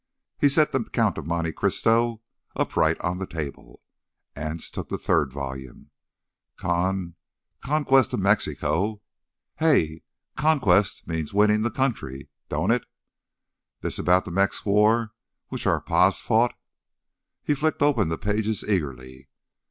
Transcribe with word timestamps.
He 0.39 0.49
set 0.49 0.71
The 0.71 0.83
Count 0.85 1.19
of 1.19 1.27
Monte 1.27 1.51
Cristo 1.53 2.21
upright 2.55 2.99
on 3.01 3.19
the 3.19 3.27
table. 3.27 3.83
Anse 4.35 4.71
took 4.71 4.89
the 4.89 4.97
third 4.97 5.31
volume."... 5.31 5.91
Con—Conquest 6.57 8.11
of 8.11 8.19
Mexico. 8.19 9.03
Hey, 9.57 10.01
conquest 10.35 11.07
means 11.07 11.35
winnin' 11.35 11.61
th' 11.63 11.75
country, 11.75 12.29
don't 12.49 12.71
it? 12.71 12.85
This 13.81 13.99
about 13.99 14.25
the 14.25 14.31
Mex 14.31 14.65
War 14.65 15.11
which 15.49 15.67
our 15.67 15.79
pa's 15.79 16.19
fought?" 16.19 16.55
He 17.43 17.53
flicked 17.53 17.83
open 17.83 18.07
the 18.09 18.17
pages 18.17 18.63
eagerly. 18.67 19.29